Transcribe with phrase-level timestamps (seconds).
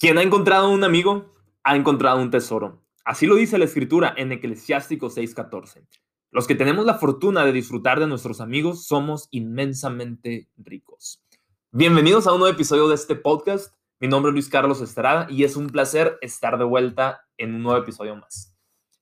[0.00, 2.84] Quien ha encontrado un amigo, ha encontrado un tesoro.
[3.04, 5.88] Así lo dice la escritura en Eclesiástico 6:14.
[6.30, 11.24] Los que tenemos la fortuna de disfrutar de nuestros amigos somos inmensamente ricos.
[11.72, 13.74] Bienvenidos a un nuevo episodio de este podcast.
[13.98, 17.64] Mi nombre es Luis Carlos Estrada y es un placer estar de vuelta en un
[17.64, 18.56] nuevo episodio más.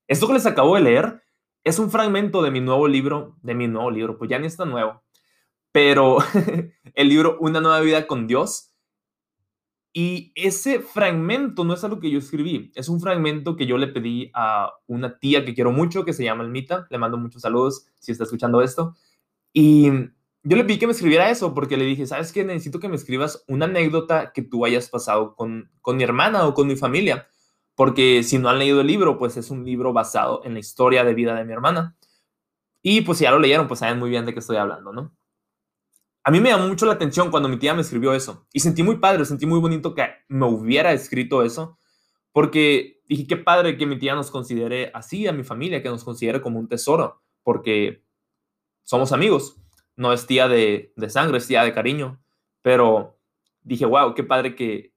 [0.08, 1.22] Esto que les acabo de leer
[1.62, 4.64] es un fragmento de mi nuevo libro, de mi nuevo libro, pues ya ni está
[4.64, 5.02] nuevo,
[5.72, 6.16] pero
[6.94, 8.72] el libro Una nueva vida con Dios
[9.98, 13.86] y ese fragmento no es algo que yo escribí, es un fragmento que yo le
[13.86, 17.86] pedí a una tía que quiero mucho, que se llama Almita, le mando muchos saludos
[17.98, 18.94] si está escuchando esto.
[19.54, 19.90] Y
[20.42, 22.44] yo le pedí que me escribiera eso porque le dije, ¿sabes qué?
[22.44, 26.52] Necesito que me escribas una anécdota que tú hayas pasado con, con mi hermana o
[26.52, 27.26] con mi familia,
[27.74, 31.04] porque si no han leído el libro, pues es un libro basado en la historia
[31.04, 31.96] de vida de mi hermana.
[32.82, 35.15] Y pues si ya lo leyeron, pues saben muy bien de qué estoy hablando, ¿no?
[36.26, 38.48] A mí me llamó mucho la atención cuando mi tía me escribió eso.
[38.52, 41.78] Y sentí muy padre, sentí muy bonito que me hubiera escrito eso,
[42.32, 46.02] porque dije, qué padre que mi tía nos considere así, a mi familia, que nos
[46.02, 48.02] considere como un tesoro, porque
[48.82, 49.62] somos amigos,
[49.94, 52.20] no es tía de, de sangre, es tía de cariño,
[52.60, 53.20] pero
[53.62, 54.92] dije, wow, qué padre que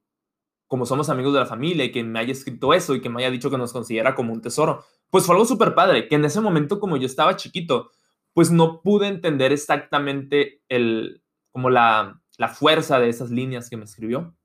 [0.66, 3.22] como somos amigos de la familia y que me haya escrito eso y que me
[3.22, 6.24] haya dicho que nos considera como un tesoro, pues fue algo súper padre, que en
[6.24, 7.92] ese momento como yo estaba chiquito,
[8.34, 13.84] pues no pude entender exactamente el, como la, la fuerza de esas líneas que me
[13.84, 14.36] escribió.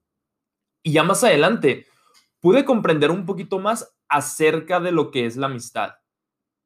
[0.84, 1.88] Y ya más adelante
[2.40, 5.94] pude comprender un poquito más acerca de lo que es la amistad.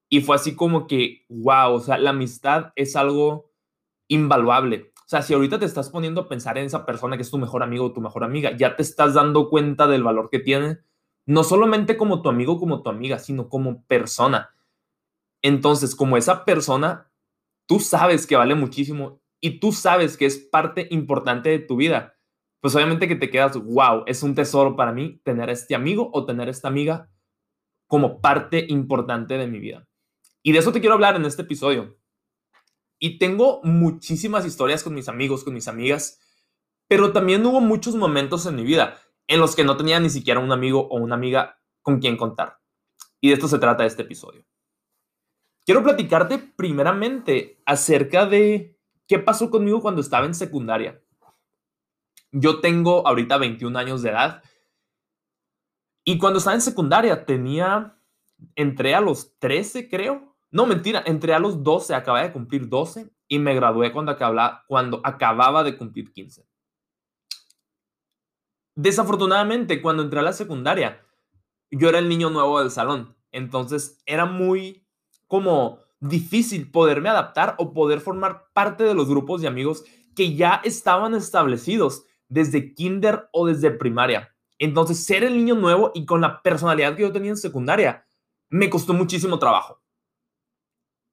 [0.10, 3.52] Y fue así como que, wow, o sea, la amistad es algo
[4.08, 4.92] invaluable.
[4.98, 7.38] O sea, si ahorita te estás poniendo a pensar en esa persona que es tu
[7.38, 10.80] mejor amigo o tu mejor amiga, ya te estás dando cuenta del valor que tiene,
[11.26, 14.56] no solamente como tu amigo, como tu amiga, sino como persona.
[15.42, 17.09] Entonces, como esa persona,
[17.70, 22.16] tú sabes que vale muchísimo y tú sabes que es parte importante de tu vida,
[22.62, 26.10] pues obviamente que te quedas, wow, es un tesoro para mí tener a este amigo
[26.12, 27.12] o tener a esta amiga
[27.86, 29.88] como parte importante de mi vida.
[30.42, 32.00] Y de eso te quiero hablar en este episodio.
[32.98, 36.20] Y tengo muchísimas historias con mis amigos, con mis amigas,
[36.88, 40.40] pero también hubo muchos momentos en mi vida en los que no tenía ni siquiera
[40.40, 42.58] un amigo o una amiga con quien contar.
[43.22, 44.44] Y de esto se trata este episodio.
[45.66, 48.78] Quiero platicarte primeramente acerca de
[49.08, 51.02] qué pasó conmigo cuando estaba en secundaria.
[52.32, 54.44] Yo tengo ahorita 21 años de edad
[56.04, 58.00] y cuando estaba en secundaria tenía,
[58.56, 60.36] entré a los 13 creo.
[60.52, 64.64] No, mentira, entré a los 12, acababa de cumplir 12 y me gradué cuando, acababa,
[64.68, 66.48] cuando acababa de cumplir 15.
[68.76, 71.06] Desafortunadamente, cuando entré a la secundaria,
[71.70, 73.16] yo era el niño nuevo del salón.
[73.32, 74.89] Entonces era muy
[75.30, 79.86] como difícil poderme adaptar o poder formar parte de los grupos de amigos
[80.16, 84.36] que ya estaban establecidos desde kinder o desde primaria.
[84.58, 88.08] Entonces, ser el niño nuevo y con la personalidad que yo tenía en secundaria,
[88.50, 89.82] me costó muchísimo trabajo.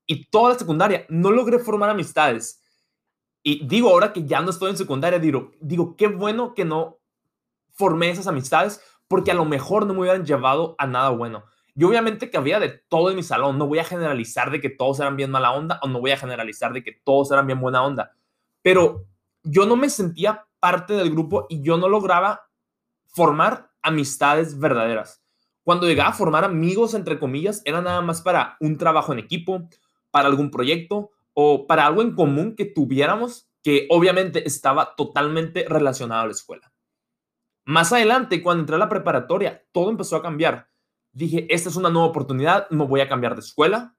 [0.06, 2.62] Y toda la secundaria no logré formar amistades.
[3.42, 6.98] Y digo ahora que ya no estoy en secundaria, digo, digo, qué bueno que no
[7.74, 11.44] formé esas amistades porque a lo mejor no me hubieran llevado a nada bueno.
[11.76, 13.58] Y obviamente que había de todo en mi salón.
[13.58, 16.16] No voy a generalizar de que todos eran bien mala onda o no voy a
[16.16, 18.12] generalizar de que todos eran bien buena onda.
[18.62, 19.06] Pero
[19.42, 22.48] yo no me sentía parte del grupo y yo no lograba
[23.06, 25.22] formar amistades verdaderas.
[25.62, 29.68] Cuando llegaba a formar amigos, entre comillas, era nada más para un trabajo en equipo,
[30.10, 36.22] para algún proyecto o para algo en común que tuviéramos que obviamente estaba totalmente relacionado
[36.22, 36.72] a la escuela.
[37.66, 40.68] Más adelante, cuando entré a la preparatoria, todo empezó a cambiar
[41.16, 43.96] dije, esta es una nueva oportunidad, me voy a cambiar de escuela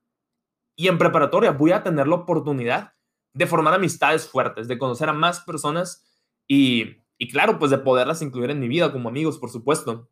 [0.75, 2.93] y en preparatoria voy a tener la oportunidad
[3.33, 6.05] de formar amistades fuertes, de conocer a más personas
[6.47, 10.11] y, y claro, pues de poderlas incluir en mi vida como amigos, por supuesto.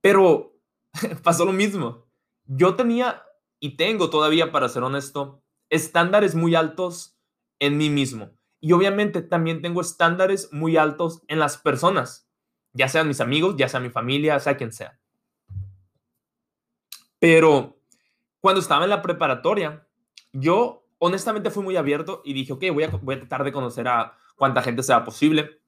[0.00, 0.58] Pero
[1.22, 2.06] pasó lo mismo.
[2.46, 3.22] Yo tenía
[3.60, 7.18] y tengo todavía, para ser honesto, estándares muy altos
[7.58, 8.30] en mí mismo.
[8.60, 12.30] Y obviamente también tengo estándares muy altos en las personas,
[12.72, 14.98] ya sean mis amigos, ya sea mi familia, sea quien sea.
[17.18, 17.78] Pero
[18.40, 19.86] cuando estaba en la preparatoria,
[20.32, 23.88] yo honestamente fui muy abierto y dije, ok, voy a, voy a tratar de conocer
[23.88, 25.60] a cuánta gente sea posible.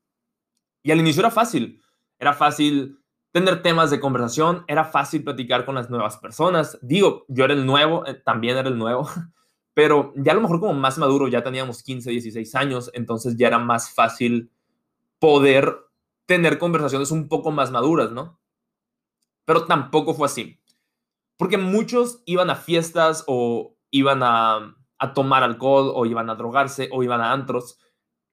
[0.83, 1.83] Y al inicio era fácil.
[2.19, 2.99] Era fácil
[3.33, 6.79] tener temas de conversación, era fácil platicar con las nuevas personas.
[6.83, 9.09] Digo, yo era el nuevo, eh, también era el nuevo,
[9.75, 13.49] pero ya a lo mejor como más maduro, ya teníamos 15, 16 años, entonces ya
[13.49, 14.51] era más fácil
[15.19, 15.77] poder
[16.27, 18.39] tener conversaciones un poco más maduras, ¿no?
[19.45, 20.61] Pero tampoco fue así.
[21.39, 24.75] Porque muchos iban a fiestas o iban a,
[25.15, 27.79] tomar alcohol o iban a drogarse o iban a antros.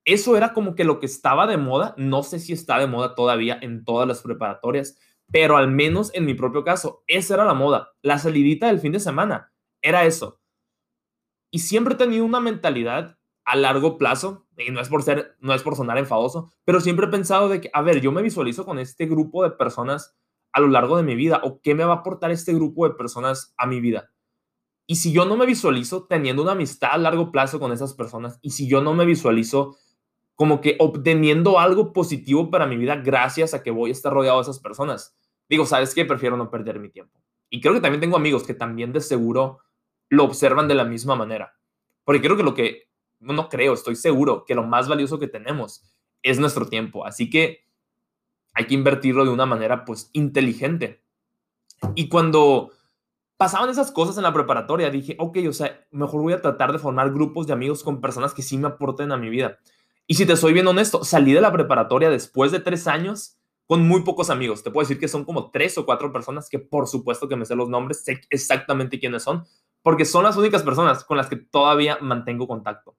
[0.04, 1.94] eso era como que lo que estaba de moda.
[1.98, 4.98] No sé si está de moda todavía en todas las preparatorias,
[5.32, 7.94] pero al menos en mi propio caso, esa era la moda.
[8.02, 10.42] La salidita del fin de semana era eso.
[11.52, 15.54] Y siempre he tenido una mentalidad a largo plazo, y no es por ser, no
[15.54, 18.66] es por sonar enfadoso, pero siempre he pensado de que, a ver, yo me visualizo
[18.66, 20.18] con este grupo de personas
[20.56, 22.96] a lo largo de mi vida, o qué me va a aportar este grupo de
[22.96, 24.10] personas a mi vida.
[24.88, 28.40] Y si yo no me visualizo teniendo una amistad a largo plazo con esas personas,
[28.42, 29.76] y si yo no me visualizo
[30.36, 34.38] como que obteniendo algo positivo para mi vida gracias a que voy a estar rodeado
[34.38, 35.14] de esas personas,
[35.50, 36.06] digo, ¿sabes qué?
[36.06, 37.22] Prefiero no perder mi tiempo.
[37.50, 39.60] Y creo que también tengo amigos que también de seguro
[40.08, 41.58] lo observan de la misma manera.
[42.06, 42.84] Porque creo que lo que
[43.20, 45.84] no creo, estoy seguro que lo más valioso que tenemos
[46.22, 47.06] es nuestro tiempo.
[47.06, 47.65] Así que
[48.56, 51.04] hay que invertirlo de una manera pues inteligente.
[51.94, 52.72] Y cuando
[53.38, 56.80] pasaban esas cosas en la preparatoria, dije, ok, o sea, mejor voy a tratar de
[56.80, 59.60] formar grupos de amigos con personas que sí me aporten a mi vida.
[60.08, 63.38] Y si te soy bien honesto, salí de la preparatoria después de tres años
[63.68, 64.64] con muy pocos amigos.
[64.64, 67.46] Te puedo decir que son como tres o cuatro personas que por supuesto que me
[67.46, 69.46] sé los nombres, sé exactamente quiénes son,
[69.82, 72.96] porque son las únicas personas con las que todavía mantengo contacto.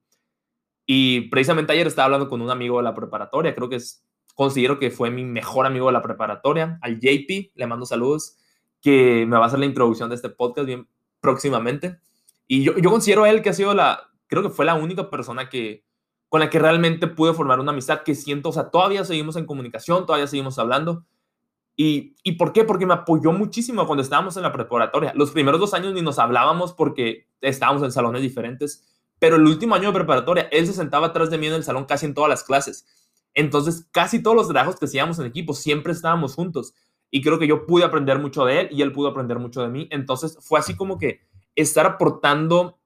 [0.84, 4.04] Y precisamente ayer estaba hablando con un amigo de la preparatoria, creo que es,
[4.36, 8.36] considero que fue mi mejor amigo de la preparatoria, al JP, le mando saludos,
[8.80, 10.88] que me va a hacer la introducción de este podcast bien
[11.20, 11.98] próximamente.
[12.46, 15.10] Y yo, yo considero a él que ha sido la, creo que fue la única
[15.10, 15.84] persona que,
[16.28, 19.46] con la que realmente pude formar una amistad que siento, o sea, todavía seguimos en
[19.46, 21.04] comunicación, todavía seguimos hablando.
[21.74, 22.64] ¿Y, ¿Y por qué?
[22.64, 25.12] Porque me apoyó muchísimo cuando estábamos en la preparatoria.
[25.16, 28.86] Los primeros dos años ni nos hablábamos porque estábamos en salones diferentes
[29.18, 31.86] pero el último año de preparatoria, él se sentaba atrás de mí en el salón
[31.86, 32.86] casi en todas las clases.
[33.36, 36.74] Entonces, casi todos los trabajos que hacíamos en equipo, siempre estábamos juntos.
[37.10, 39.68] Y creo que yo pude aprender mucho de él y él pudo aprender mucho de
[39.68, 39.86] mí.
[39.92, 41.20] Entonces, fue así como que
[41.54, 42.78] estar aportando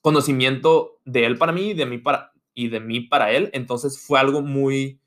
[0.00, 3.50] conocimiento de él para mí y de mí para, y de mí para él.
[3.52, 5.00] Entonces, fue algo muy,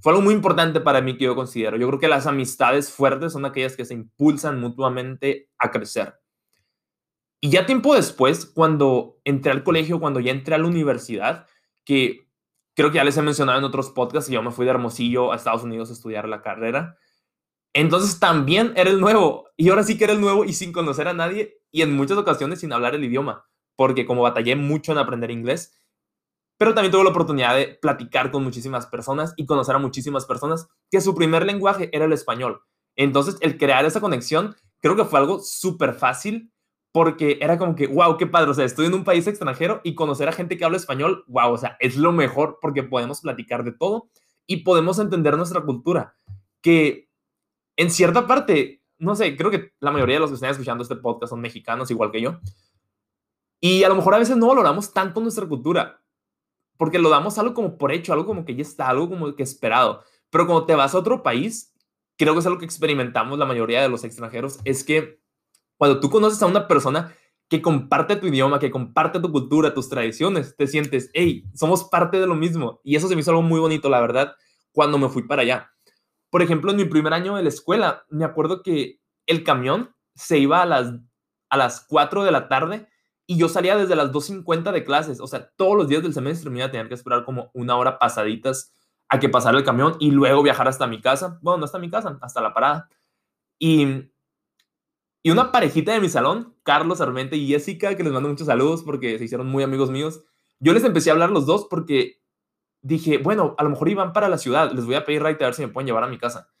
[0.00, 1.78] fue algo muy importante para mí que yo considero.
[1.78, 6.14] Yo creo que las amistades fuertes son aquellas que se impulsan mutuamente a crecer.
[7.40, 11.46] Y ya tiempo después, cuando entré al colegio, cuando ya entré a la universidad,
[11.86, 12.25] que
[12.76, 15.36] creo que ya les he mencionado en otros podcasts, yo me fui de Hermosillo a
[15.36, 16.98] Estados Unidos a estudiar la carrera.
[17.72, 19.48] Entonces también era el nuevo.
[19.56, 22.18] Y ahora sí que era el nuevo y sin conocer a nadie y en muchas
[22.18, 23.46] ocasiones sin hablar el idioma,
[23.76, 25.74] porque como batallé mucho en aprender inglés,
[26.58, 30.68] pero también tuve la oportunidad de platicar con muchísimas personas y conocer a muchísimas personas
[30.90, 32.62] que su primer lenguaje era el español.
[32.94, 36.50] Entonces, el crear esa conexión creo que fue algo súper fácil
[36.96, 39.94] porque era como que, wow, qué padre, o sea, estoy en un país extranjero y
[39.94, 43.64] conocer a gente que habla español, wow, o sea, es lo mejor porque podemos platicar
[43.64, 44.08] de todo
[44.46, 46.16] y podemos entender nuestra cultura,
[46.62, 47.10] que
[47.76, 50.96] en cierta parte, no sé, creo que la mayoría de los que están escuchando este
[50.96, 52.40] podcast son mexicanos, igual que yo,
[53.60, 56.00] y a lo mejor a veces no valoramos tanto nuestra cultura,
[56.78, 59.42] porque lo damos algo como por hecho, algo como que ya está, algo como que
[59.42, 61.74] esperado, pero cuando te vas a otro país,
[62.16, 65.25] creo que es algo que experimentamos la mayoría de los extranjeros, es que
[65.76, 67.14] cuando tú conoces a una persona
[67.48, 72.18] que comparte tu idioma, que comparte tu cultura, tus tradiciones, te sientes, hey, somos parte
[72.18, 72.80] de lo mismo.
[72.82, 74.34] Y eso se me hizo algo muy bonito, la verdad,
[74.72, 75.70] cuando me fui para allá.
[76.30, 80.38] Por ejemplo, en mi primer año de la escuela, me acuerdo que el camión se
[80.38, 80.92] iba a las,
[81.50, 82.88] a las 4 de la tarde
[83.26, 85.20] y yo salía desde las 2.50 de clases.
[85.20, 87.76] O sea, todos los días del semestre me iba a tener que esperar como una
[87.76, 88.72] hora pasaditas
[89.08, 91.38] a que pasara el camión y luego viajar hasta mi casa.
[91.42, 92.88] Bueno, no hasta mi casa, hasta la parada.
[93.58, 94.10] Y
[95.26, 98.84] y una parejita de mi salón, Carlos Armente y Jessica, que les mando muchos saludos
[98.84, 100.22] porque se hicieron muy amigos míos.
[100.60, 102.22] Yo les empecé a hablar los dos porque
[102.80, 105.48] dije, bueno, a lo mejor iban para la ciudad, les voy a pedir raite a
[105.48, 106.52] ver si me pueden llevar a mi casa.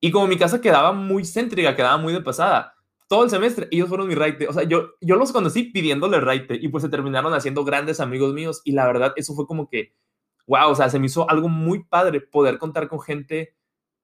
[0.00, 2.76] Y como mi casa quedaba muy céntrica, quedaba muy de pasada,
[3.08, 4.46] todo el semestre ellos fueron mi raite.
[4.46, 8.32] O sea, yo, yo los conocí pidiéndole raite y pues se terminaron haciendo grandes amigos
[8.32, 9.92] míos y la verdad eso fue como que,
[10.46, 13.56] wow, o sea, se me hizo algo muy padre poder contar con gente,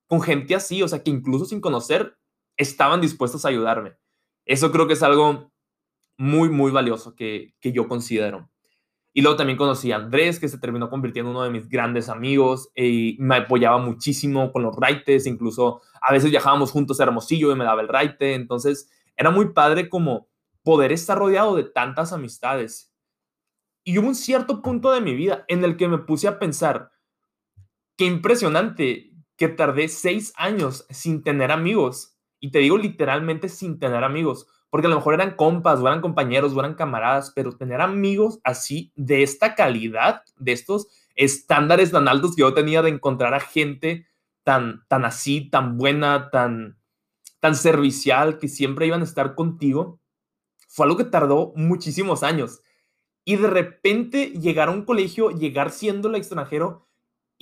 [0.08, 2.16] con gente así, o sea, que incluso sin conocer
[2.56, 3.99] estaban dispuestos a ayudarme.
[4.50, 5.52] Eso creo que es algo
[6.18, 8.50] muy, muy valioso que, que yo considero.
[9.12, 12.08] Y luego también conocí a Andrés, que se terminó convirtiendo en uno de mis grandes
[12.08, 17.52] amigos y me apoyaba muchísimo con los raites, incluso a veces viajábamos juntos a Hermosillo
[17.52, 20.26] y me daba el raite, entonces era muy padre como
[20.64, 22.92] poder estar rodeado de tantas amistades.
[23.84, 26.90] Y hubo un cierto punto de mi vida en el que me puse a pensar,
[27.96, 34.02] qué impresionante que tardé seis años sin tener amigos y te digo literalmente sin tener
[34.02, 37.80] amigos, porque a lo mejor eran compas, o eran compañeros, o eran camaradas, pero tener
[37.80, 43.34] amigos así, de esta calidad, de estos estándares tan altos que yo tenía de encontrar
[43.34, 44.06] a gente
[44.42, 46.78] tan, tan así, tan buena, tan,
[47.40, 50.00] tan servicial, que siempre iban a estar contigo,
[50.68, 52.60] fue algo que tardó muchísimos años.
[53.24, 56.89] y de repente llegar a un colegio, llegar siendo el extranjero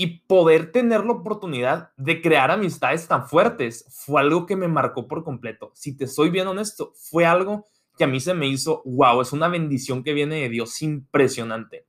[0.01, 5.09] y poder tener la oportunidad de crear amistades tan fuertes fue algo que me marcó
[5.09, 5.73] por completo.
[5.75, 9.33] Si te soy bien honesto, fue algo que a mí se me hizo, wow, es
[9.33, 11.89] una bendición que viene de Dios impresionante.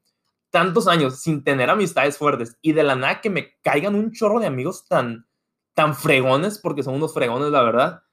[0.50, 4.40] Tantos años sin tener amistades fuertes y de la nada que me caigan un chorro
[4.40, 5.28] de amigos tan,
[5.76, 8.04] tan fregones, porque son unos fregones, la verdad.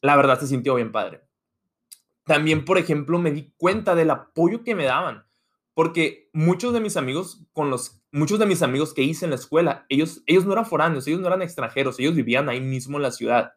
[0.00, 1.22] La verdad se sintió bien padre.
[2.24, 5.24] También, por ejemplo, me di cuenta del apoyo que me daban,
[5.72, 9.36] porque muchos de mis amigos con los muchos de mis amigos que hice en la
[9.36, 13.02] escuela, ellos ellos no eran foráneos, ellos no eran extranjeros, ellos vivían ahí mismo en
[13.02, 13.52] la ciudad.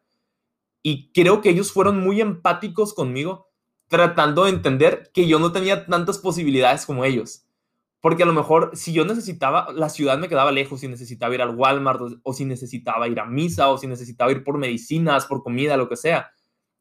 [0.82, 3.48] Y creo que ellos fueron muy empáticos conmigo,
[3.88, 7.46] tratando de entender que yo no tenía tantas posibilidades como ellos.
[8.00, 11.42] Porque a lo mejor si yo necesitaba, la ciudad me quedaba lejos, si necesitaba ir
[11.42, 15.42] al Walmart o, si necesitaba ir a misa o si necesitaba ir por medicinas, por
[15.42, 16.30] comida, lo que sea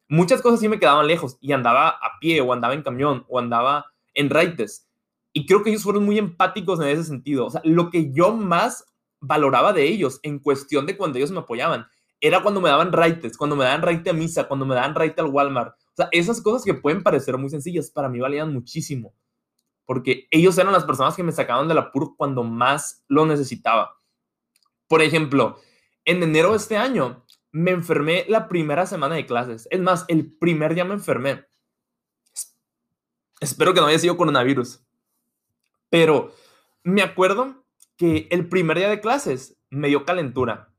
[0.10, 3.40] muchas cosas sí me quedaban lejos y andaba a pie o andaba en camión o
[3.40, 4.87] andaba en raites.
[5.38, 7.46] Y creo que ellos fueron muy empáticos en ese sentido.
[7.46, 8.86] O sea, lo que yo más
[9.20, 11.86] valoraba de ellos en cuestión de cuando ellos me apoyaban
[12.20, 15.22] era cuando me daban raites, cuando me daban raite a misa, cuando me daban raite
[15.22, 15.76] al Walmart.
[15.76, 19.14] O sea, esas cosas que pueden parecer muy sencillas, para mí valían muchísimo.
[19.86, 23.96] Porque ellos eran las personas que me sacaban del apuro cuando más lo necesitaba.
[24.88, 25.60] Por ejemplo,
[26.04, 29.68] en enero de este año, me enfermé la primera semana de clases.
[29.70, 31.46] Es más, el primer día me enfermé.
[33.40, 34.82] Espero que no haya sido coronavirus.
[35.90, 36.34] Pero
[36.84, 37.66] me acuerdo
[37.98, 40.74] que el primer día de clases me dio calentura.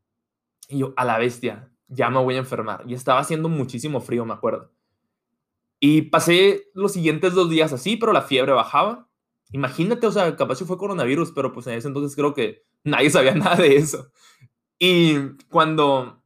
[0.69, 2.85] Y yo, a la bestia, ya me voy a enfermar.
[2.87, 4.73] Y estaba haciendo muchísimo frío, me acuerdo.
[5.81, 9.09] Y pasé los siguientes dos días así, pero la fiebre bajaba.
[9.53, 13.11] Imagínate, o sea, capaz si fue coronavirus, pero pues en ese entonces creo que nadie
[13.11, 14.11] sabía nada de eso.
[14.79, 15.17] Y
[15.49, 16.19] cuando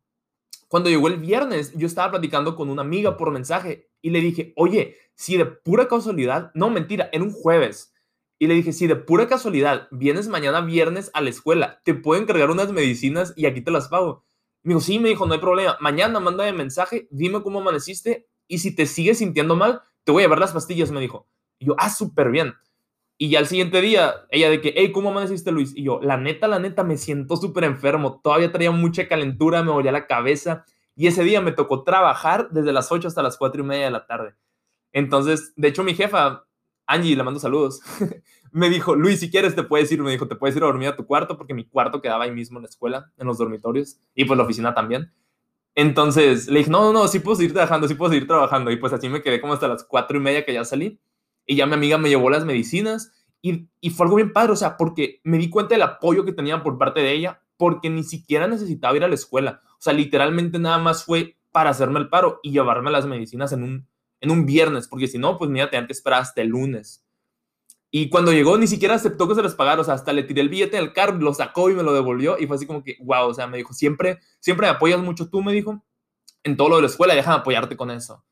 [0.72, 4.54] cuando llegó el viernes, yo estaba platicando con una amiga por mensaje y le dije,
[4.56, 7.91] oye, si de pura casualidad, no mentira, en un jueves.
[8.42, 12.20] Y le dije, si de pura casualidad vienes mañana viernes a la escuela, te puedo
[12.20, 14.24] encargar unas medicinas y aquí te las pago.
[14.64, 15.76] Me dijo, sí, me dijo, no hay problema.
[15.78, 20.24] Mañana mándame mensaje, dime cómo amaneciste y si te sigues sintiendo mal, te voy a
[20.24, 21.28] llevar las pastillas, me dijo.
[21.60, 22.54] Y yo, ah, súper bien.
[23.16, 25.72] Y ya el siguiente día, ella de que, hey, ¿cómo amaneciste, Luis?
[25.76, 28.20] Y yo, la neta, la neta, me siento súper enfermo.
[28.24, 30.64] Todavía traía mucha calentura, me dolía la cabeza.
[30.96, 33.92] Y ese día me tocó trabajar desde las 8 hasta las 4 y media de
[33.92, 34.34] la tarde.
[34.90, 36.44] Entonces, de hecho, mi jefa,
[36.86, 37.80] Angie, le mando saludos,
[38.52, 40.88] me dijo, Luis, si quieres te puedes ir, me dijo, te puedes ir a dormir
[40.88, 43.98] a tu cuarto, porque mi cuarto quedaba ahí mismo en la escuela, en los dormitorios,
[44.14, 45.12] y pues la oficina también.
[45.74, 48.70] Entonces le dije, no, no, no, sí puedo seguir trabajando, sí puedo seguir trabajando.
[48.70, 51.00] Y pues así me quedé como hasta las cuatro y media que ya salí.
[51.46, 54.56] Y ya mi amiga me llevó las medicinas y, y fue algo bien padre, o
[54.56, 58.04] sea, porque me di cuenta del apoyo que tenían por parte de ella, porque ni
[58.04, 59.62] siquiera necesitaba ir a la escuela.
[59.72, 63.62] O sea, literalmente nada más fue para hacerme el paro y llevarme las medicinas en
[63.62, 63.88] un,
[64.22, 67.04] en un viernes, porque si no, pues mira, tenían que esperar hasta el lunes.
[67.90, 70.40] Y cuando llegó, ni siquiera aceptó que se les pagara, o sea, hasta le tiré
[70.40, 72.96] el billete del carro, lo sacó y me lo devolvió, y fue así como que,
[73.00, 75.84] wow, o sea, me dijo, siempre, siempre me apoyas mucho tú, me dijo,
[76.44, 78.24] en todo lo de la escuela, déjame apoyarte con eso.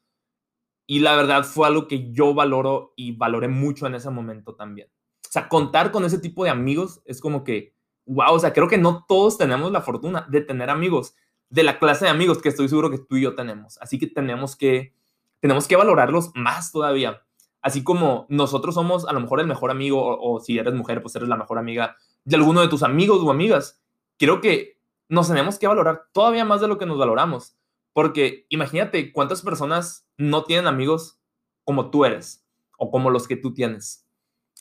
[0.87, 4.89] Y la verdad fue algo que yo valoro y valoré mucho en ese momento también.
[5.29, 7.75] O sea, contar con ese tipo de amigos es como que,
[8.07, 11.15] wow, o sea, creo que no todos tenemos la fortuna de tener amigos
[11.51, 13.77] de la clase de amigos que estoy seguro que tú y yo tenemos.
[13.83, 14.95] Así que tenemos que,
[15.41, 17.23] tenemos que valorarlos más todavía.
[17.63, 21.15] Así como nosotros somos a lo mejor el mejor amigo, o, si eres mujer, pues
[21.17, 23.83] eres la mejor amiga de alguno de tus amigos o amigas.
[24.19, 27.57] Creo que nos tenemos que valorar todavía más de lo que nos valoramos.
[27.93, 31.21] Porque imagínate cuántas personas no tienen amigos
[31.65, 32.47] como tú eres
[32.79, 34.07] o como los que tú tienes.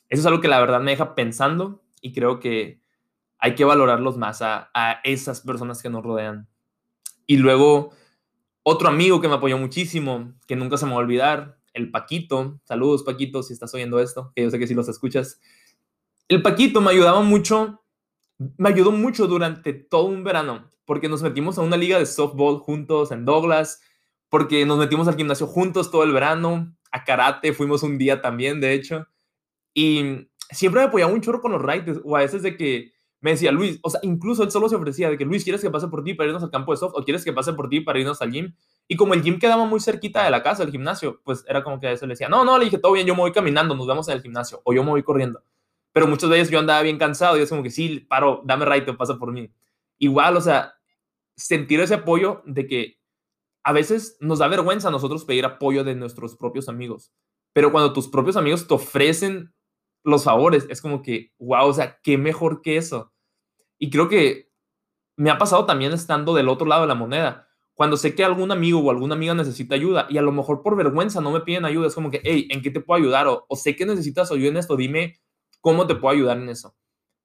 [0.10, 2.82] Eso es algo que la verdad me deja pensando y creo que
[3.38, 4.70] hay que valorarlos más a,
[5.04, 6.50] esas personas que nos rodean.
[7.26, 7.92] Y luego,
[8.64, 12.60] otro amigo que me apoyó muchísimo, que nunca se me va a olvidar, el Paquito.
[12.66, 15.40] Saludos, Paquito, si estás oyendo esto, que yo sé que sí los escuchas.
[16.28, 17.84] El Paquito me ayudaba mucho,
[18.58, 22.58] me ayudó mucho durante todo un verano porque nos metimos a una liga de softball
[22.58, 23.80] juntos en Douglas,
[24.28, 28.60] porque nos metimos al gimnasio juntos todo el verano, a karate fuimos un día también,
[28.60, 29.06] de hecho,
[29.72, 33.32] y siempre me apoyaba un chorro con los rides, o a veces de que me
[33.32, 35.88] decía Luis, o sea, incluso él solo se ofrecía de que Luis, ¿quieres que pase
[35.88, 36.94] por ti para irnos al campo de soft?
[36.96, 38.54] ¿O quieres que pase por ti para irnos al gym?
[38.88, 41.80] Y como el gym quedaba muy cerquita de la casa, el gimnasio, pues era como
[41.80, 43.76] que a veces le decía, no, no, le dije, todo bien, yo me voy caminando,
[43.76, 45.44] nos vemos en el gimnasio, o yo me voy corriendo.
[45.92, 48.94] Pero muchas veces yo andaba bien cansado y es como que sí, paro, dame ride,
[48.94, 49.52] pasa por mí.
[49.98, 50.76] Igual, o sea,
[51.36, 53.00] sentir ese apoyo de que
[53.64, 57.12] a veces nos da vergüenza a nosotros pedir apoyo de nuestros propios amigos,
[57.54, 59.54] pero cuando tus propios amigos te ofrecen
[60.04, 63.14] los favores, es como que, wow, o sea, qué mejor que eso.
[63.78, 64.50] Y creo que
[65.18, 68.52] me ha pasado también estando del otro lado de la moneda, cuando sé que algún
[68.52, 71.64] amigo o alguna amiga necesita ayuda y a lo mejor por vergüenza no me piden
[71.64, 73.28] ayuda, es como que, hey, ¿en qué te puedo ayudar?
[73.28, 75.22] O, sé que necesitas ayuda en esto, dime
[75.62, 76.76] cómo te puedo ayudar en eso.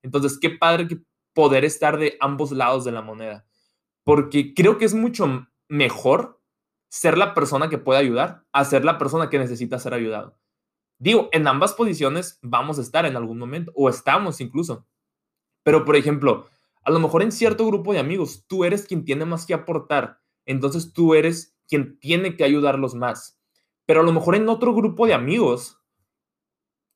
[0.03, 0.87] Entonces, qué padre
[1.33, 3.47] poder estar de ambos lados de la moneda,
[4.05, 6.41] porque creo que es mucho mejor
[6.89, 10.39] ser la persona que puede ayudar a ser la persona que necesita ser ayudado.
[11.05, 14.87] Digo, en ambas posiciones vamos a estar en algún momento, o estamos incluso.
[15.63, 16.47] Pero, por ejemplo,
[16.83, 20.23] a lo mejor en cierto grupo de amigos, tú eres quien tiene más que aportar,
[20.47, 23.39] entonces tú eres quien tiene que ayudarlos más.
[23.85, 25.79] Pero a lo mejor en otro grupo de amigos,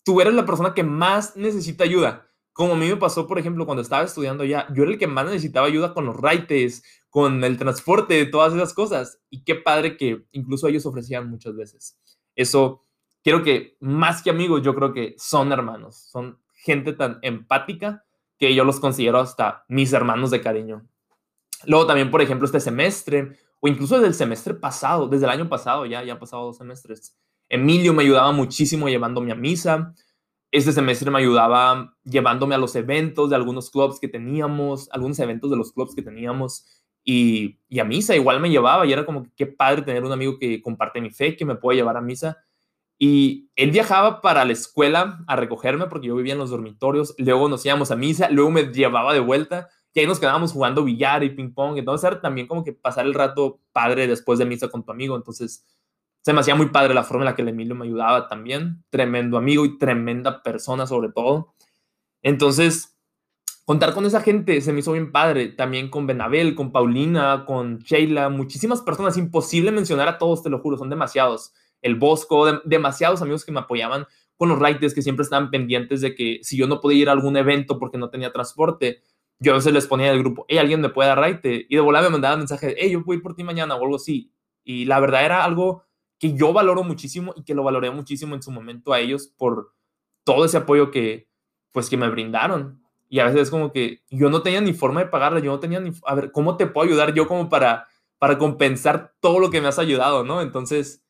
[0.04, 2.30] tú eres la persona que más necesita ayuda.
[2.54, 5.06] Como a mí me pasó, por ejemplo, cuando estaba estudiando ya, yo era el que
[5.06, 9.20] más necesitaba ayuda con los raites, con el transporte, todas esas cosas.
[9.28, 11.98] Y qué padre que incluso ellos ofrecían muchas veces.
[12.34, 12.87] Eso,
[13.22, 18.04] quiero que más que amigos, yo creo que son hermanos, son gente tan empática
[18.38, 20.86] que yo los considero hasta mis hermanos de cariño.
[21.64, 25.48] Luego también, por ejemplo, este semestre, o incluso desde el semestre pasado, desde el año
[25.48, 27.16] pasado, ya, ya han pasado dos semestres,
[27.48, 29.94] Emilio me ayudaba muchísimo llevándome a misa.
[30.50, 35.50] Este semestre me ayudaba llevándome a los eventos de algunos clubs que teníamos, algunos eventos
[35.50, 36.66] de los clubs que teníamos.
[37.04, 40.12] Y, y, a misa igual me llevaba y era como que qué padre tener un
[40.12, 42.36] amigo que comparte mi fe, que me puede llevar a misa.
[42.98, 47.48] Y él viajaba para la escuela a recogerme porque yo vivía en los dormitorios, luego
[47.48, 51.24] nos íbamos a misa, luego me llevaba de vuelta y ahí nos quedábamos jugando billar
[51.24, 51.76] y ping pong.
[51.76, 55.16] Entonces era también como que pasar el rato padre después de misa con tu amigo.
[55.16, 55.66] Entonces
[56.22, 58.84] se me hacía muy padre la forma en la que el Emilio me ayudaba también.
[58.90, 61.52] Tremendo amigo y tremenda persona sobre todo.
[62.22, 62.96] Entonces,
[63.64, 65.48] contar con esa gente se me hizo bien padre.
[65.48, 69.16] También con Benabel, con Paulina, con Sheila, muchísimas personas.
[69.16, 71.52] Imposible mencionar a todos, te lo juro, son demasiados.
[71.82, 74.06] El Bosco, demasiados amigos que me apoyaban
[74.36, 77.12] con los writers que siempre estaban pendientes de que si yo no podía ir a
[77.12, 79.02] algún evento porque no tenía transporte,
[79.40, 81.66] yo a veces les ponía el grupo, hey, alguien me puede dar raite.
[81.68, 84.32] Y de volada me mandaban mensajes, hey, yo voy por ti mañana o algo así.
[84.64, 85.84] Y la verdad era algo
[86.18, 89.72] que yo valoro muchísimo y que lo valoré muchísimo en su momento a ellos por
[90.24, 91.28] todo ese apoyo que,
[91.72, 92.82] pues, que me brindaron.
[93.08, 95.60] Y a veces es como que yo no tenía ni forma de pagarle, yo no
[95.60, 97.86] tenía ni, a ver, ¿cómo te puedo ayudar yo como para,
[98.18, 100.42] para compensar todo lo que me has ayudado, ¿no?
[100.42, 101.02] Entonces,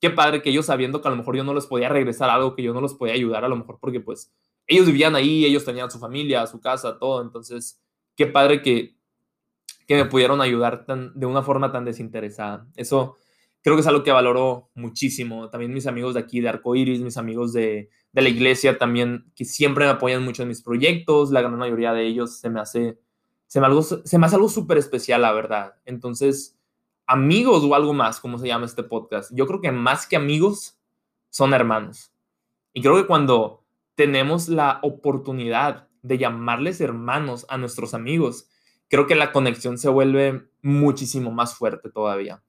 [0.00, 2.54] qué padre que ellos sabiendo que a lo mejor yo no les podía regresar algo,
[2.54, 4.32] que yo no los podía ayudar, a lo mejor porque pues
[4.66, 7.22] ellos vivían ahí, ellos tenían su familia, su casa, todo.
[7.22, 7.82] Entonces,
[8.16, 8.96] qué padre que,
[9.86, 12.68] que me pudieron ayudar tan, de una forma tan desinteresada.
[12.76, 13.16] Eso
[13.62, 15.50] creo que es algo que valoro muchísimo.
[15.50, 19.44] También mis amigos de aquí, de Arcoiris, mis amigos de, de, la iglesia también, que
[19.44, 21.32] siempre me apoyan mucho en mis proyectos.
[21.32, 23.00] La gran mayoría de ellos se me hace,
[23.48, 25.74] se me, algo, se me hace algo súper especial, la verdad.
[25.84, 26.59] Entonces,
[27.10, 29.32] amigos o algo más, como se llama este podcast.
[29.34, 30.78] Yo creo que más que amigos,
[31.28, 32.12] son hermanos.
[32.72, 33.64] Y creo que cuando
[33.96, 38.48] tenemos la oportunidad de llamarles hermanos a nuestros amigos,
[38.88, 42.42] creo que la conexión se vuelve muchísimo más fuerte todavía.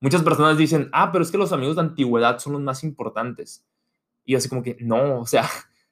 [0.00, 3.66] Muchas personas dicen, ah, pero es que los amigos de antigüedad son los más importantes.
[4.24, 5.46] Y yo así como que, no, o sea,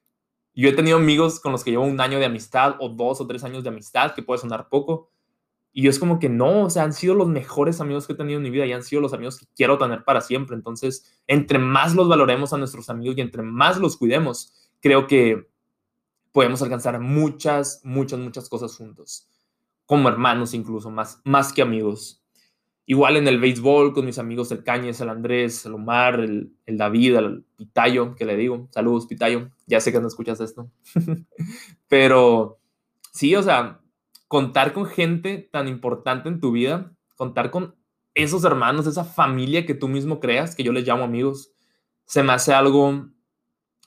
[0.55, 3.27] yo he tenido amigos con los que llevo un año de amistad o dos o
[3.27, 5.11] tres años de amistad, que puede sonar poco.
[5.77, 8.15] Y yo es como que no, o sea, han sido los mejores amigos que he
[8.15, 10.55] tenido en mi vida y han sido los amigos que quiero tener para siempre.
[10.55, 15.49] Entonces, entre más los valoremos a nuestros amigos y entre más los cuidemos, creo que
[16.31, 19.27] podemos alcanzar muchas, muchas, muchas cosas juntos.
[19.85, 22.23] Como hermanos incluso, más, más que amigos.
[22.85, 27.17] Igual en el béisbol, con mis amigos el Cañes, el Andrés, el Omar, el, David,
[27.17, 28.69] el Pitayo, que le digo.
[28.71, 29.49] Saludos, Pitayo.
[29.67, 30.71] Ya sé que no escuchas esto.
[31.89, 32.59] Pero
[33.11, 33.81] sí, o sea,
[34.27, 37.75] contar con gente tan importante en tu vida, contar con
[38.13, 41.51] esos hermanos, esa familia que tú mismo creas, que yo les llamo amigos,
[42.05, 43.09] se me hace algo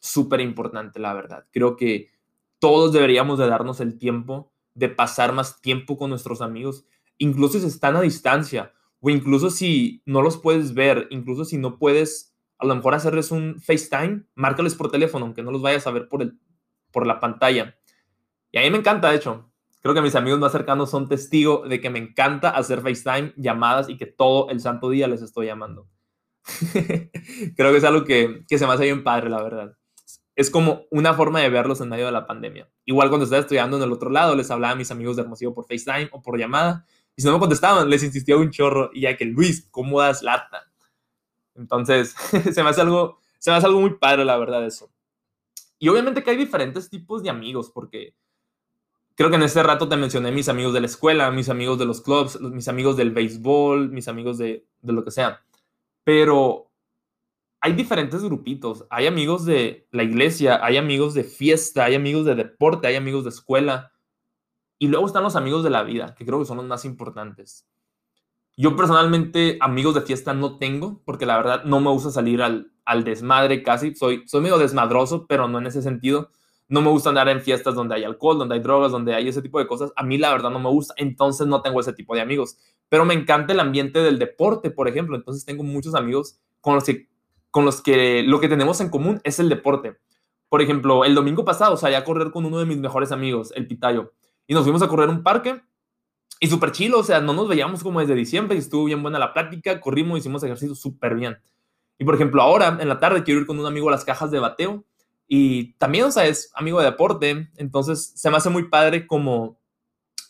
[0.00, 1.46] súper importante, la verdad.
[1.50, 2.10] Creo que
[2.58, 6.84] todos deberíamos de darnos el tiempo de pasar más tiempo con nuestros amigos,
[7.18, 11.78] incluso si están a distancia o incluso si no los puedes ver, incluso si no
[11.78, 15.90] puedes a lo mejor hacerles un FaceTime, márcales por teléfono, aunque no los vayas a
[15.90, 16.38] ver por, el,
[16.90, 17.76] por la pantalla.
[18.50, 19.47] Y a mí me encanta, de hecho.
[19.80, 23.88] Creo que mis amigos más cercanos son testigo de que me encanta hacer FaceTime, llamadas
[23.88, 25.88] y que todo el santo día les estoy llamando.
[27.56, 29.76] Creo que es algo que, que se me hace bien padre, la verdad.
[30.34, 32.68] Es como una forma de verlos en medio de la pandemia.
[32.84, 35.54] Igual cuando estaba estudiando en el otro lado, les hablaba a mis amigos de Hermosillo
[35.54, 36.86] por FaceTime o por llamada
[37.18, 40.22] y si no me contestaban, les insistía un chorro y ya que Luis, ¿cómo das
[40.22, 40.70] lata?
[41.56, 42.14] Entonces,
[42.52, 44.88] se me hace algo, se me hace algo muy padre, la verdad, eso.
[45.80, 48.14] Y obviamente que hay diferentes tipos de amigos, porque
[49.18, 51.86] creo que en este rato te mencioné mis amigos de la escuela, mis amigos de
[51.86, 55.42] los clubs, mis amigos del béisbol, mis amigos de, de lo que sea.
[56.04, 56.70] Pero
[57.60, 58.86] hay diferentes grupitos.
[58.90, 63.24] Hay amigos de la iglesia, hay amigos de fiesta, hay amigos de deporte, hay amigos
[63.24, 63.90] de escuela.
[64.78, 67.66] Y luego están los amigos de la vida, que creo que son los más importantes.
[68.56, 72.70] Yo personalmente amigos de fiesta no tengo, porque la verdad no me gusta salir al,
[72.84, 73.96] al desmadre casi.
[73.96, 76.30] Soy, soy medio desmadroso, pero no en ese sentido.
[76.68, 79.40] No me gusta andar en fiestas donde hay alcohol, donde hay drogas, donde hay ese
[79.40, 79.92] tipo de cosas.
[79.96, 82.58] A mí la verdad no me gusta, entonces no tengo ese tipo de amigos.
[82.88, 85.16] Pero me encanta el ambiente del deporte, por ejemplo.
[85.16, 87.08] Entonces tengo muchos amigos con los que,
[87.50, 89.96] con los que lo que tenemos en común es el deporte.
[90.48, 93.66] Por ejemplo, el domingo pasado salí a correr con uno de mis mejores amigos, el
[93.66, 94.12] Pitayo,
[94.46, 95.60] y nos fuimos a correr un parque
[96.40, 99.18] y súper chilo, o sea, no nos veíamos como desde diciembre y estuvo bien buena
[99.18, 101.38] la plática, corrimos, hicimos ejercicio súper bien.
[101.98, 104.30] Y por ejemplo, ahora en la tarde quiero ir con un amigo a las cajas
[104.30, 104.84] de bateo
[105.28, 109.60] y también, o sea, es amigo de deporte, entonces se me hace muy padre como,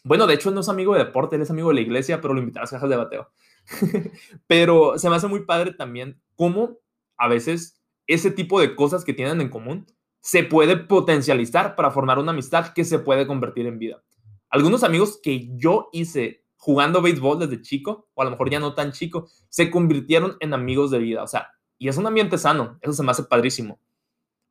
[0.04, 2.34] bueno, de hecho no es amigo de deporte, él es amigo de la iglesia, pero
[2.34, 3.30] lo invita a las cajas de bateo.
[4.46, 6.78] pero se me hace muy padre también cómo
[7.16, 9.86] a veces ese tipo de cosas que tienen en común
[10.20, 14.02] se puede potencializar para formar una amistad que se puede convertir en vida
[14.50, 18.74] algunos amigos que yo hice jugando béisbol desde chico, o a lo mejor ya no
[18.74, 21.22] tan chico, se convirtieron en amigos de vida.
[21.22, 23.78] O sea, y es un ambiente sano, eso se me hace padrísimo.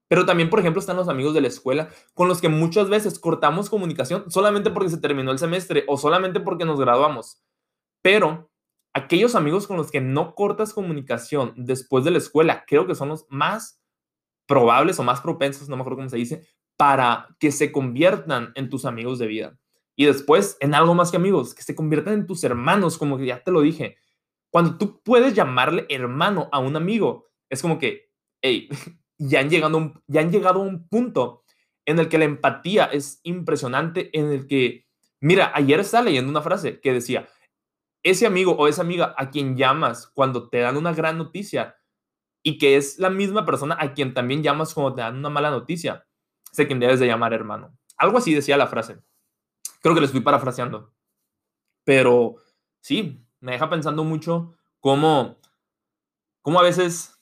[0.10, 3.20] Pero también, por ejemplo, están los amigos de la escuela con los que muchas veces
[3.20, 7.42] cortamos comunicación solamente porque se terminó el semestre o solamente porque nos graduamos.
[8.02, 8.50] Pero
[8.94, 13.10] aquellos amigos con los que no cortas comunicación después de la escuela, creo que son
[13.10, 13.82] los más
[14.48, 18.70] probables o más propensos, no me acuerdo cómo se dice, para que se conviertan en
[18.70, 19.58] tus amigos de vida
[19.98, 23.26] y después en algo más que amigos, que se conviertan en tus hermanos, como que
[23.26, 23.98] ya te lo dije.
[24.52, 28.70] Cuando tú puedes llamarle hermano a un amigo, es como que, hey,
[29.18, 31.44] ya han llegado, ya han llegado a un punto
[31.86, 34.86] en el que la empatía es impresionante, en el que,
[35.22, 37.28] mira, ayer estaba leyendo una frase que decía,
[38.04, 41.78] ese amigo o esa amiga a quien llamas cuando te dan una gran noticia
[42.44, 45.50] y que es la misma persona a quien también llamas cuando te dan una mala
[45.50, 46.08] noticia,
[46.52, 47.78] sé quien debes de llamar hermano.
[47.98, 49.00] Algo así decía la frase.
[49.82, 50.94] Creo que le estoy parafraseando.
[51.84, 52.36] Pero
[52.80, 55.40] sí, me deja pensando mucho cómo,
[56.42, 57.17] cómo a veces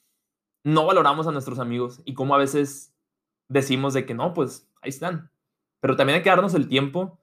[0.66, 2.94] no valoramos a nuestros amigos y cómo a veces
[3.48, 5.32] decimos de que no, pues ahí están.
[5.80, 7.22] Pero también hay que darnos el tiempo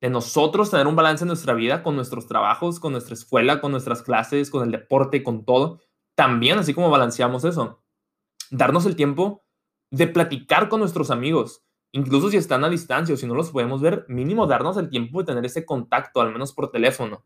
[0.00, 3.70] de nosotros tener un balance en nuestra vida con nuestros trabajos, con nuestra escuela, con
[3.70, 5.78] nuestras clases, con el deporte, con todo.
[6.16, 7.80] También, así como balanceamos eso,
[8.50, 9.44] darnos el tiempo
[9.92, 13.80] de platicar con nuestros amigos, incluso si están a distancia o si no los podemos
[13.80, 17.24] ver, mínimo darnos el tiempo de tener ese contacto, al menos por teléfono.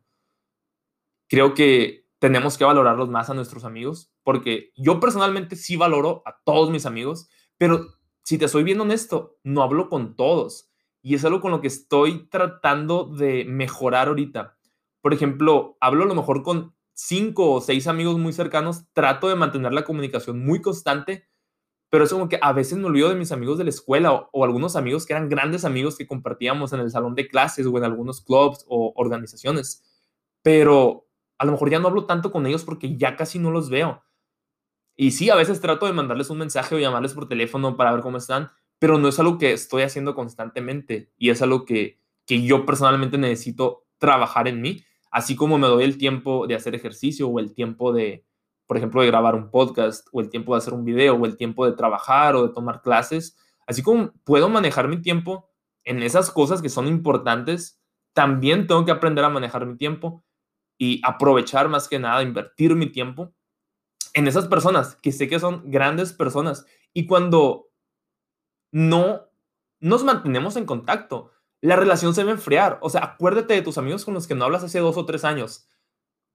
[1.27, 6.41] Creo que tenemos que valorarlos más a nuestros amigos, porque yo personalmente sí valoro a
[6.43, 7.85] todos mis amigos, pero
[8.23, 10.71] si te soy bien honesto, no hablo con todos.
[11.03, 14.57] Y es algo con lo que estoy tratando de mejorar ahorita.
[15.01, 19.35] Por ejemplo, hablo a lo mejor con cinco o seis amigos muy cercanos, trato de
[19.35, 21.27] mantener la comunicación muy constante,
[21.91, 24.43] pero es como que a veces me olvido de mis amigos de la escuela o,
[24.43, 27.83] algunos amigos que eran grandes amigos que compartíamos en el salón de clases o en
[27.83, 29.83] algunos clubs o organizaciones,
[30.41, 31.04] pero
[31.37, 34.03] a lo mejor ya no hablo tanto con ellos porque ya casi no los veo.
[34.95, 38.01] Y sí, a veces trato de mandarles un mensaje o llamarles por teléfono para ver
[38.01, 42.41] cómo están, pero no es algo que estoy haciendo constantemente y es algo que, que
[42.43, 47.27] yo personalmente necesito trabajar en mí, así como me doy el tiempo de hacer ejercicio
[47.27, 48.25] o el tiempo de,
[48.67, 51.37] por ejemplo, de grabar un podcast o el tiempo de hacer un video o el
[51.37, 55.49] tiempo de trabajar o de tomar clases, así como puedo manejar mi tiempo
[55.83, 57.79] en esas cosas que son importantes,
[58.13, 60.24] también tengo que aprender a manejar mi tiempo
[60.77, 63.33] y aprovechar más que nada, invertir mi tiempo
[64.13, 67.69] en esas personas que sé que son grandes personas y cuando
[68.71, 69.29] no
[69.79, 72.79] nos mantenemos en contacto, la relación se va a enfriar.
[72.81, 75.23] O sea, acuérdate de tus amigos con los que no hablas hace dos o tres
[75.25, 75.67] años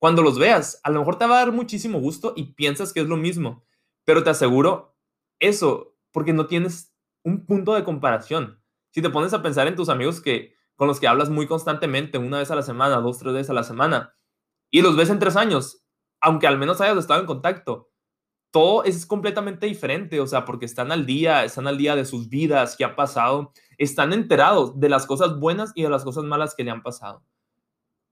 [0.00, 3.00] cuando los veas, a lo mejor te va a dar muchísimo gusto y piensas que
[3.00, 3.66] es lo mismo,
[4.05, 4.96] pero te aseguro
[5.38, 8.62] eso, porque no tienes un punto de comparación.
[8.92, 12.16] Si te pones a pensar en tus amigos que con los que hablas muy constantemente,
[12.16, 14.14] una vez a la semana, dos, tres veces a la semana,
[14.70, 15.83] y los ves en tres años,
[16.20, 17.90] aunque al menos hayas estado en contacto,
[18.50, 22.28] todo es completamente diferente, o sea, porque están al día, están al día de sus
[22.28, 26.54] vidas, qué ha pasado, están enterados de las cosas buenas y de las cosas malas
[26.54, 27.22] que le han pasado.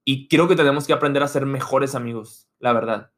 [0.04, 3.10] Y creo que tenemos que aprender a ser mejores amigos, la verdad.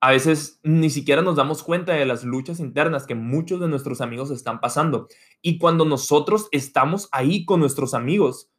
[0.00, 4.00] A veces ni siquiera nos damos cuenta de las luchas internas que muchos de nuestros
[4.00, 5.08] amigos están pasando.
[5.42, 8.50] Y cuando nosotros estamos ahí con nuestros amigos,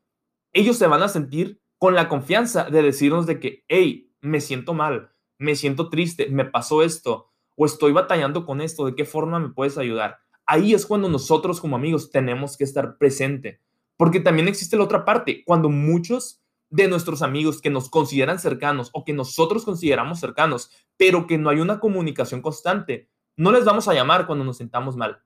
[0.54, 4.76] ellos se van a sentir con la confianza de decirnos de que, hey, me siento
[4.76, 9.40] mal, me siento triste, me pasó esto, o estoy batallando con esto, ¿de qué forma
[9.40, 10.20] me puedes ayudar?
[10.46, 13.62] Ahí es cuando nosotros como amigos tenemos que estar presente,
[13.98, 18.92] porque también existe la otra parte, cuando muchos de nuestros amigos que nos consideran cercanos
[18.94, 23.88] o que nosotros consideramos cercanos, pero que no hay una comunicación constante, no les vamos
[23.88, 25.24] a llamar cuando nos sentamos mal.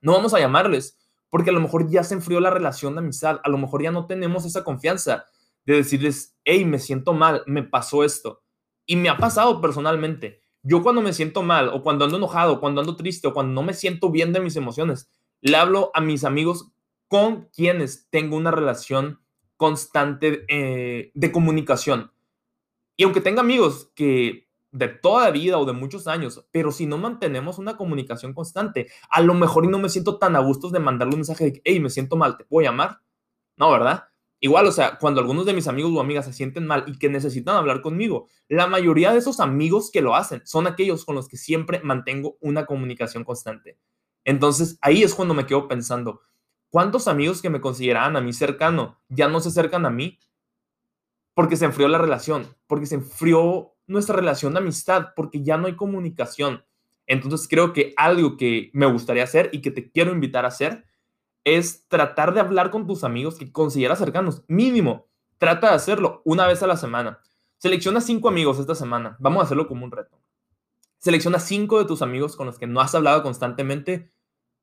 [0.00, 0.98] No vamos a llamarles
[1.30, 3.92] porque a lo mejor ya se enfrió la relación de amistad, a lo mejor ya
[3.92, 5.26] no tenemos esa confianza
[5.72, 8.42] de decirles, hey, me siento mal, me pasó esto.
[8.86, 10.40] Y me ha pasado personalmente.
[10.62, 13.62] Yo cuando me siento mal o cuando ando enojado, cuando ando triste o cuando no
[13.62, 15.10] me siento bien de mis emociones,
[15.42, 16.72] le hablo a mis amigos
[17.06, 19.20] con quienes tengo una relación
[19.58, 22.12] constante eh, de comunicación.
[22.96, 26.96] Y aunque tenga amigos que de toda vida o de muchos años, pero si no
[26.96, 31.14] mantenemos una comunicación constante, a lo mejor no me siento tan a gusto de mandarle
[31.14, 33.00] un mensaje de, hey, me siento mal, ¿te puedo llamar?
[33.56, 34.07] No, ¿verdad?
[34.40, 37.08] Igual, o sea, cuando algunos de mis amigos o amigas se sienten mal y que
[37.08, 41.28] necesitan hablar conmigo, la mayoría de esos amigos que lo hacen son aquellos con los
[41.28, 43.78] que siempre mantengo una comunicación constante.
[44.24, 46.20] Entonces, ahí es cuando me quedo pensando,
[46.70, 50.18] ¿cuántos amigos que me consideraban a mí cercano ya no se acercan a mí
[51.34, 55.66] porque se enfrió la relación, porque se enfrió nuestra relación de amistad, porque ya no
[55.66, 56.64] hay comunicación.
[57.06, 60.84] Entonces creo que algo que me gustaría hacer y que te quiero invitar a hacer
[61.56, 64.42] es tratar de hablar con tus amigos que consideras cercanos.
[64.48, 65.06] Mínimo,
[65.38, 67.20] trata de hacerlo una vez a la semana.
[67.58, 69.16] Selecciona cinco amigos esta semana.
[69.18, 70.20] Vamos a hacerlo como un reto.
[70.98, 74.12] Selecciona cinco de tus amigos con los que no has hablado constantemente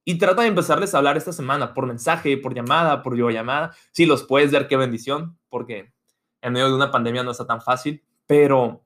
[0.04, 3.76] y trata de empezarles a hablar esta semana por mensaje, por llamada, por videollamada.
[3.92, 5.94] Si los puedes ver, qué bendición, porque
[6.42, 8.86] en medio de una pandemia no está tan fácil, pero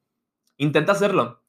[0.58, 1.44] intenta hacerlo.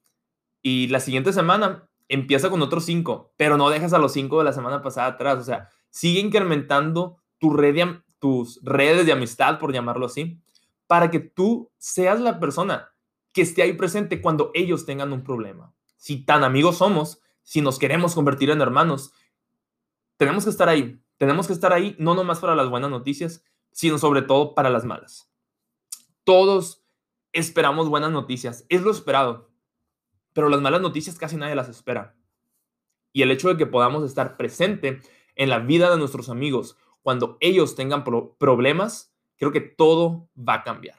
[0.60, 4.44] Y la siguiente semana empieza con otros cinco, pero no dejas a los cinco de
[4.44, 5.38] la semana pasada atrás.
[5.38, 7.54] O sea, sigue incrementando tus
[8.62, 10.40] redes de amistad, por llamarlo así,
[10.86, 12.92] para que tú seas la persona
[13.32, 15.72] que esté ahí presente cuando ellos tengan un problema.
[15.96, 19.12] Si tan amigos somos, si nos queremos convertir en hermanos,
[20.16, 21.00] tenemos que estar ahí.
[21.16, 24.84] Tenemos que estar ahí no nomás para las buenas noticias, sino sobre todo para las
[24.84, 25.30] malas.
[26.24, 26.82] Todos
[27.32, 29.50] esperamos buenas noticias, es lo esperado,
[30.32, 32.16] pero las malas noticias casi nadie las espera.
[33.12, 35.00] Y el hecho de que podamos estar presente
[35.36, 40.62] en la vida de nuestros amigos cuando ellos tengan problemas, creo que todo va a
[40.62, 40.98] cambiar.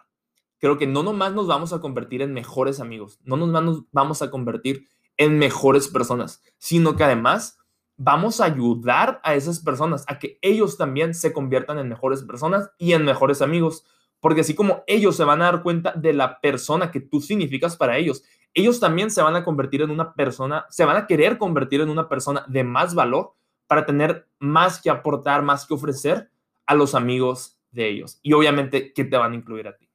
[0.59, 4.29] Creo que no nomás nos vamos a convertir en mejores amigos, no nos vamos a
[4.29, 7.57] convertir en mejores personas, sino que además
[7.97, 12.71] vamos a ayudar a esas personas a que ellos también se conviertan en mejores personas
[12.77, 13.85] y en mejores amigos,
[14.19, 17.75] porque así como ellos se van a dar cuenta de la persona que tú significas
[17.75, 21.37] para ellos, ellos también se van a convertir en una persona, se van a querer
[21.37, 23.33] convertir en una persona de más valor
[23.71, 26.29] para tener más que aportar, más que ofrecer
[26.65, 28.19] a los amigos de ellos.
[28.21, 29.89] Y obviamente, ¿qué te van a incluir a ti?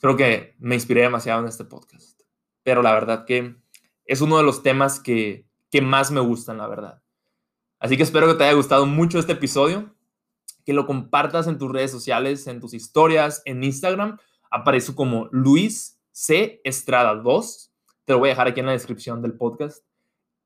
[0.00, 2.20] Creo que me inspiré demasiado en este podcast,
[2.62, 3.56] pero la verdad que
[4.04, 7.02] es uno de los temas que, que más me gustan, la verdad.
[7.80, 9.92] Así que espero que te haya gustado mucho este episodio
[10.64, 14.18] que lo compartas en tus redes sociales, en tus historias, en Instagram.
[14.52, 16.60] Aparezco como Luis C.
[16.62, 17.72] Estrada 2.
[18.04, 19.84] Te lo voy a dejar aquí en la descripción del podcast.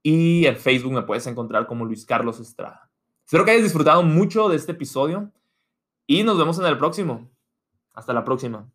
[0.07, 2.91] Y en Facebook me puedes encontrar como Luis Carlos Estrada.
[3.25, 5.33] Espero que hayas disfrutado mucho de este episodio
[6.07, 7.31] y nos vemos en el próximo.
[7.95, 8.71] Hasta la próxima.